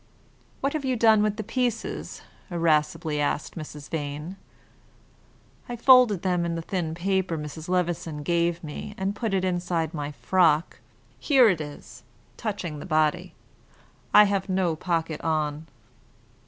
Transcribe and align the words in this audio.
"What 0.61 0.73
have 0.73 0.83
you 0.83 0.95
done 0.95 1.21
with 1.21 1.37
the 1.37 1.43
pieces?" 1.43 2.23
irascibly 2.49 3.19
asked 3.21 3.53
Mrs. 3.55 3.87
Vane. 3.87 4.35
"I 5.69 5.75
folded 5.75 6.23
them 6.23 6.43
in 6.43 6.55
the 6.55 6.63
thin 6.63 6.95
paper 6.95 7.37
Mrs. 7.37 7.69
Levison 7.69 8.23
gave 8.23 8.63
me, 8.63 8.95
and 8.97 9.15
put 9.15 9.31
it 9.35 9.45
inside 9.45 9.93
my 9.93 10.11
frock. 10.11 10.79
Here 11.19 11.49
it 11.49 11.61
is," 11.61 12.01
touching 12.35 12.79
the 12.79 12.85
body. 12.87 13.35
"I 14.11 14.23
have 14.23 14.49
no 14.49 14.75
pocket 14.75 15.21
on." 15.23 15.67